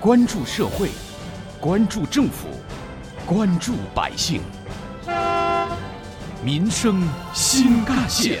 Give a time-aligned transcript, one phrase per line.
[0.00, 0.90] 关注社会，
[1.60, 2.46] 关注政府，
[3.26, 4.40] 关注百姓，
[6.44, 7.02] 民生
[7.34, 8.38] 新干线。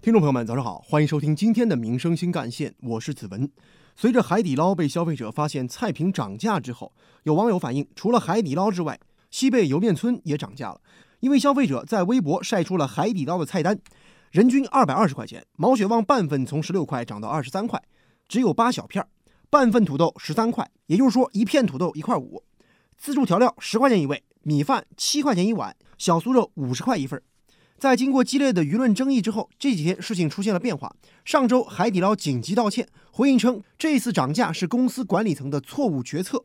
[0.00, 3.50] 听众朋友们，早上好，欢迎收听今天的《民生新干线》，我是子文。
[3.96, 6.90] 随着海底捞被消费者发现菜品涨价之后，
[7.24, 8.98] 有网友反映，除了海底捞之外，
[9.30, 10.80] 西贝莜面村也涨价了。
[11.20, 13.78] 因为消费者在微博晒出了海底捞的菜单，
[14.30, 17.78] 人均二百二十块钱，毛血旺半份从十六块涨到二十三块，
[18.30, 19.04] 只有八小片，
[19.50, 22.44] 半份土豆十三块，也就是说一片土豆一块五，
[22.96, 27.20] 自助调料十块钱一位，米饭七块钱一碗，小酥肉五十块一份。
[27.76, 30.94] 在经过激烈的舆论争议之后，这几天事情出现了变化。
[31.24, 36.44] 上周海底捞紧急道歉，回应称这次涨价是公司管理层的错误决策，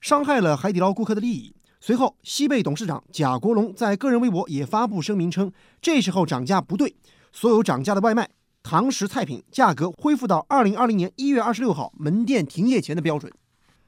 [0.00, 1.56] 伤害了海底捞顾客的利益。
[1.80, 5.50] 随后，西贝董事长贾国龙在个人微博也发布声明称，
[5.82, 6.94] 这时候涨价不对，
[7.32, 8.30] 所有涨价的外卖、
[8.68, 13.32] 堂食菜品价格恢复到二零二零年一月二十六号门店停业前的标准。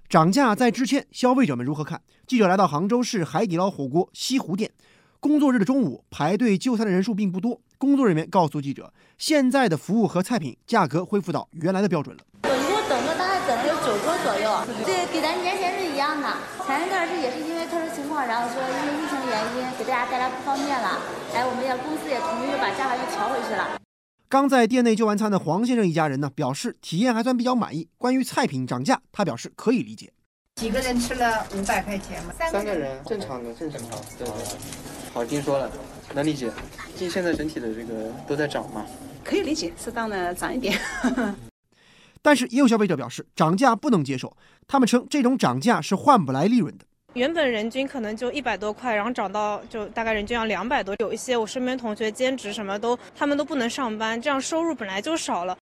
[0.08, 2.00] 涨价在之前，消费者们如何看？
[2.28, 4.70] 记者来到杭州市海底捞火锅西湖店，
[5.18, 7.60] 工作日的中午排队就餐的人数并不多。
[7.76, 12.22] 工作人员告诉记者，现在的服务和菜品价格恢复到原来的标准了。
[12.44, 16.36] 我一共等了大概等了有九桌左右，对，给咱年前是一样的。
[16.64, 21.02] 前一段是也是因为特殊情况，然后说因为疫情原因给大家带来不方便了，
[21.34, 23.74] 哎，我们也公司也同意把价格又调回去了。
[24.30, 27.88] 刚在店内就完餐的黄先生一家人呢，表示体验还算比较满意。
[27.96, 30.12] 关于菜品涨价，他表示可以理解。
[30.56, 32.34] 几个人吃了五百块钱嘛？
[32.38, 34.58] 三个人正常的，正常的，对对。
[35.14, 35.72] 好听说了，
[36.14, 36.50] 能理解。
[36.88, 38.84] 毕竟现在整体的这个都在涨嘛，
[39.24, 40.78] 可以理解，适当的涨一点。
[42.20, 44.36] 但是也有消费者表示，涨价不能接受。
[44.66, 46.84] 他们称这种涨价是换不来利润的。
[47.14, 50.94] 原本人均可能就一百多块，然后涨到就大概人均要两百多。
[51.00, 55.56] 有一些我身边同学兼职什么都，他们都不能上班，这样收入本来就少了。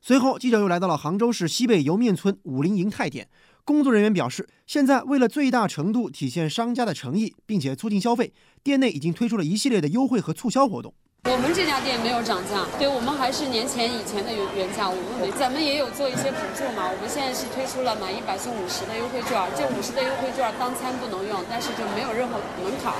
[0.00, 3.28] 随后，记者又来到了杭州市西贝莜面村武林银泰店，
[3.64, 10.92] 工作人员表示，现在为了最大程度体现商家的诚意，并且促进消费，店内已经推出了一系列的优惠和促销活动。
[11.24, 14.88] 我们这家店没有涨价，对我们还是年前以前的原原价。
[14.88, 22.92] 我们咱们也有做一些补助嘛，我们现在是推出了满一百送五十的优惠券，这五十的优惠券当餐不能用，但是就没有任何门槛，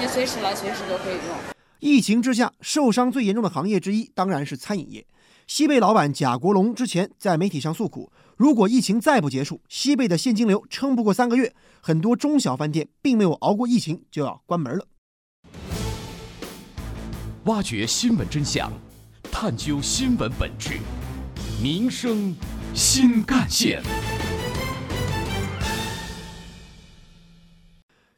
[0.00, 1.36] 你随时来随时都可以用。
[1.78, 5.06] 疫情之下，受伤最严重的行业之一当然是餐饮业。
[5.46, 14.84] 西贝老板贾国龙之前在媒体上诉苦，如果疫情再不结束，西贝的现金流撑不过三个月，很多中小饭店并没有熬过疫情就要关门了。
[17.50, 18.72] 挖掘新闻真相，
[19.24, 20.78] 探究新闻本质，
[21.60, 22.32] 民生
[22.74, 23.82] 新干线。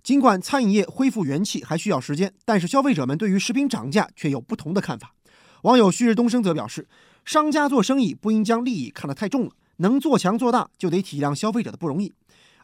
[0.03, 5.15] 尽管餐饮业恢复元气还需要时间，但是消费者们对于食品涨价却有不同的看法。
[5.63, 6.87] 网友旭日东升则表示，
[7.25, 12.13] 商家做生意不应将利益看得太重了，能做强做大就得体谅消费者的不容易。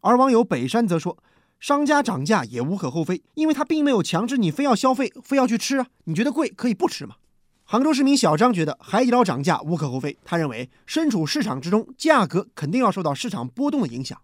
[0.02, 1.16] 而网友北山则说。
[1.60, 5.86] 商家涨价也无可厚非，因为他并没有强制你非要消费、非要去吃啊。
[6.04, 7.16] 你觉得贵可以不吃嘛？
[7.64, 14.16] 杭州市民小张觉得海底捞涨价无可厚非，他认为身处市场之中，价格肯定要受到市场波动的影响。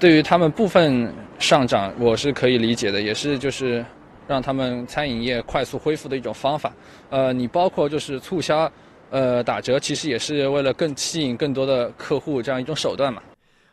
[0.00, 3.84] 对于他们部分上涨，我是可以理解的，也是就是
[4.26, 6.72] 让他们餐饮业快速恢复的一种方法。
[7.10, 8.70] 呃，你包括就是促销、
[9.10, 13.22] 呃打折，其实也是为了更吸引更多的客户这样一种手段嘛。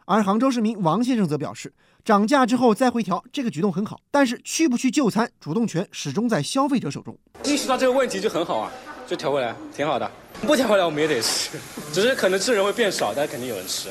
[0.03, 1.72] 而杭州市民王先生则表示。
[2.06, 7.18] 涨价之后再回调，这个举动很好，但是去不去就餐，主动权始终在消费者手中。
[7.44, 8.72] 意识到这个问题就很好啊，
[9.08, 10.10] 就调回来，挺好的。
[10.44, 11.58] 不调回来我们也得吃，
[11.92, 13.90] 只是可能吃人会变少，但肯定有人吃。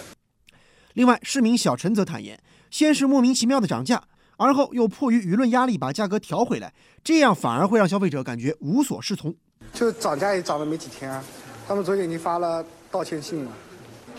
[0.93, 4.01] 另外，市民小陈则坦言，先是莫名其妙的涨价，
[4.37, 6.73] 而后又迫于舆论压力把价格调回来，
[7.03, 9.35] 这样反而会让消费者感觉无所适从。
[9.73, 11.25] 就涨价也涨了没几天，啊
[11.67, 13.51] 他们昨天已经发了道歉信了，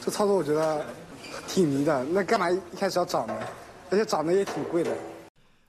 [0.04, 0.86] 这操作我觉得
[1.48, 2.04] 挺迷的。
[2.04, 3.34] 那干嘛一开始要涨呢？
[3.90, 4.96] 而且涨得也挺贵的。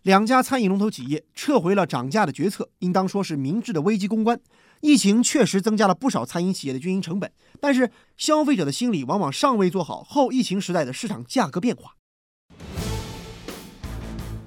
[0.03, 4.39] 两家餐饮龙头企业撤回了涨价的决策，应当说是明智的危机公关。
[4.81, 11.95] 疫情确实增加了不少餐饮企业的运营成本，但是消费者的心理往往尚未做好后疫情时代的市场价格变化。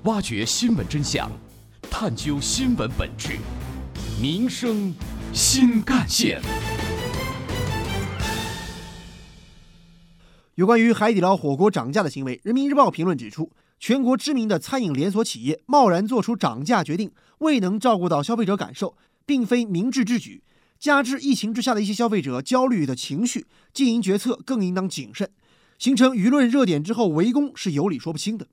[0.03, 1.29] 挖掘新闻真相，
[1.91, 3.37] 探究新闻本质，
[4.21, 4.93] 民生
[5.33, 6.41] 新干线。
[10.59, 20.43] 有关于海底捞火锅涨价的行为，《人民日报》评论指出，全国知名的餐饮连锁企业贸然做出涨价决定，未能照顾到消费者感受，并非明智之举。
[20.77, 25.31] 加之疫情之下的一些消费者焦虑的情绪，经营决策更应当谨慎。
[25.77, 28.45] 形成舆论热点之后围攻是有理说不清的。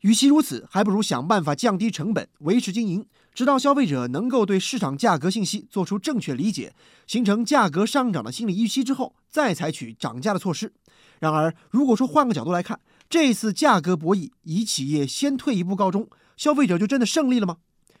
[0.00, 6.74] 与其如此，还不如想办法降低成本，维持经营，直到消费者能够对市场价格信息做出正确理解，
[7.06, 10.72] 形成价格上涨的心理预期之后，再采取涨价的措施。
[11.18, 12.78] 然而，如果说换个角度来看，
[13.08, 17.56] 这次价格博弈以企业先退一步告终，消费者就真的胜利了吗？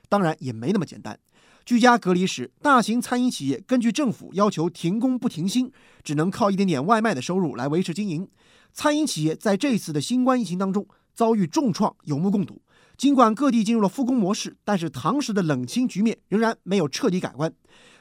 [0.08, 1.18] 当然也没那么简单。
[1.64, 5.72] 居家隔离时，大型餐饮企业根据政府要求停工不停薪，
[6.04, 8.28] 只能靠一点点外卖的收入来维持经营。
[8.72, 12.62] 餐饮企业在这次的新冠疫情当中遭遇重创，有目共睹。
[12.96, 17.52] 尽管各地进入了复工模式，但是堂食的冷清局面仍然没有彻底改观。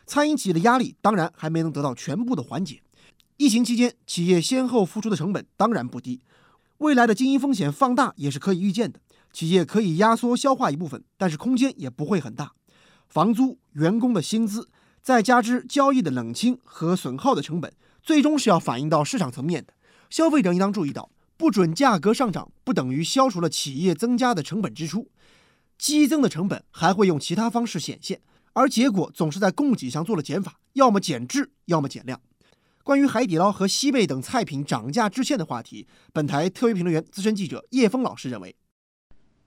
[0.05, 2.81] 餐饮企业的压力当然还没能得到全部的缓解。
[3.37, 6.21] 疫情期间，企业先后付出的成本当然不低，
[6.77, 9.01] 未来的经营风险放大也是可以预见的。
[9.33, 12.53] 企业可以压缩消化一部分，但是空间也不会很大。
[13.09, 14.69] 房租、员工的薪资，
[15.01, 19.73] 再加之交易的冷清和损耗的成本，最终是要反映到市场层面的。
[20.09, 25.09] 消费者应当注意到，不准价格上涨不等于消除了企业增加的成本支出，
[25.77, 28.21] 激增的成本还会用其他方式显现，
[28.53, 32.21] 而结果总是在供给上做了减法，要么减质，要么减量。
[32.85, 38.55] 关于海底捞和西贝等菜品涨价致歉的话题，本台特约评论员、资深记者叶峰老师认为，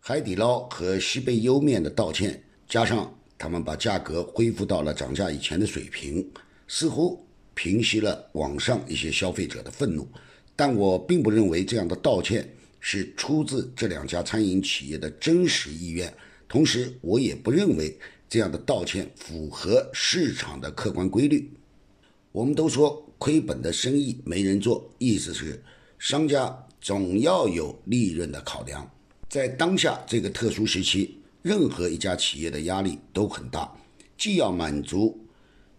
[0.00, 3.14] 海底捞和西贝莜面的道歉，加上。
[3.38, 6.28] 他们把价格恢复到了涨价以前的水平，
[6.66, 7.24] 似乎
[7.54, 10.08] 平息了网上一些消费者的愤怒。
[10.56, 16.12] 但我并不认为这样的道歉是出自这两家餐饮企业的真实意愿。
[16.48, 17.96] 同时，我也不认为
[18.28, 21.48] 这样的道歉符合市场的客观规律。
[22.32, 25.62] 我们都说亏本的生意没人做，意思是
[25.98, 28.88] 商家总要有利润的考量。
[29.28, 31.14] 在当下这个特殊时期。
[31.40, 33.72] 任何一家企业的压力都很大，
[34.18, 35.18] 既要满足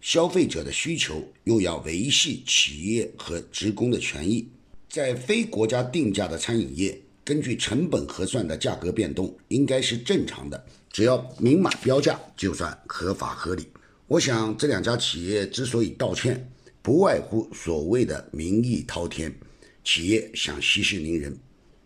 [0.00, 4.48] 消费者的需求，又要维系企业和职工的权益。
[4.88, 13.66] 在非国家定价的餐饮业，根据成本核算的价格变动应该是正常的，只要明码标价，就算合法合理。
[14.08, 16.50] 我想这两家企业之所以道歉，
[16.82, 19.34] 不外乎所谓的民意滔天，
[19.84, 21.36] 企业想息事宁人，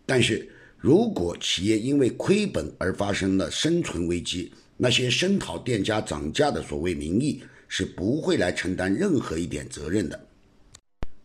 [0.05, 0.49] 但是。
[0.77, 10.27] 如果企业因为亏本而发生了生存危机，那些声讨店家涨价的所谓民意是不会来承担任何一点责任的。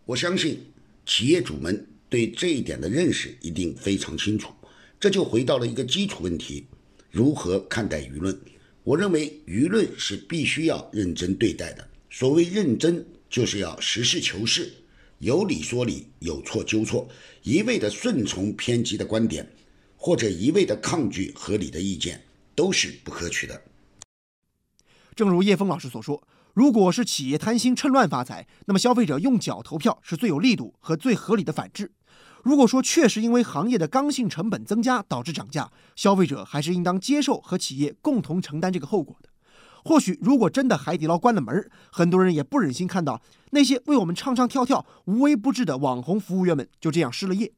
[0.07, 0.61] 我相信
[1.05, 4.51] 企业主们对这一点的认识一定非常清楚。
[4.99, 6.65] 这就回到了一个基础问题：
[7.11, 8.35] 如何看待舆论？
[8.83, 11.87] 我认为舆论是必须要认真对待的。
[12.09, 14.71] 所谓认真，就是要实事求是。
[15.21, 17.09] 有理说理，有错纠错，
[17.43, 19.49] 一味的顺从偏激的观点，
[19.97, 22.23] 或者一味的抗拒合理的意见，
[22.55, 23.63] 都是不可取的。
[25.15, 31.93] 正如叶峰老师所说，如果是企业贪心趁乱发财，那么消费者用脚投票是最有力度和最合理的反制。
[32.43, 39.29] 如果说确实因为行业的刚性成本增加导致涨价，消费者还是应当接受和企业共同承担这个后果的。
[39.85, 47.53] 或许，如果真的海底捞关了门，很多人也不忍心看到那些为我们唱唱跳跳、无微不至的网红服务员们就这样失了业。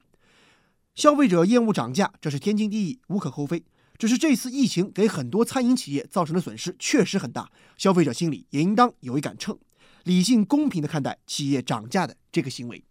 [0.95, 3.65] 消费者厌恶涨价，这是天经地义，无可厚非。
[3.99, 9.57] 只是这次疫情给很多餐饮企业造成的损失确实很大，消费者心里也应当有一杆秤，
[10.05, 12.85] 理性公平地看待企业涨价的这个行为。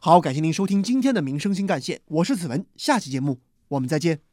[0.00, 4.31] 好，感谢您收听今天的《民生新干线》，我是子文，下期节目我们再见。